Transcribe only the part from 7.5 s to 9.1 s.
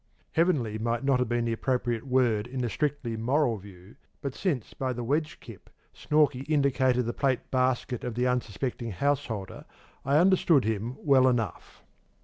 basket of the unsuspecting